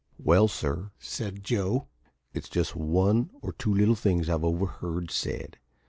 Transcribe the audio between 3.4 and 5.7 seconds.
or two little things I've overheard said.